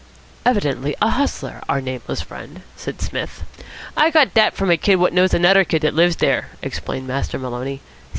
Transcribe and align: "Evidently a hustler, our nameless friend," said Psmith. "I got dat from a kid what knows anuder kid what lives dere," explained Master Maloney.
"Evidently 0.47 0.95
a 0.99 1.11
hustler, 1.11 1.61
our 1.69 1.79
nameless 1.79 2.21
friend," 2.21 2.63
said 2.75 2.99
Psmith. 2.99 3.43
"I 3.95 4.09
got 4.09 4.33
dat 4.33 4.55
from 4.55 4.71
a 4.71 4.77
kid 4.77 4.95
what 4.95 5.13
knows 5.13 5.31
anuder 5.31 5.63
kid 5.63 5.83
what 5.83 5.93
lives 5.93 6.15
dere," 6.15 6.47
explained 6.63 7.05
Master 7.05 7.37
Maloney. 7.37 7.81